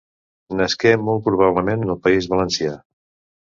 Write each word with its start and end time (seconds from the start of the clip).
Nasqué 0.61 0.93
molt 1.09 1.21
probablement 1.27 1.85
al 1.89 2.01
País 2.09 2.29
Valencià. 2.33 2.75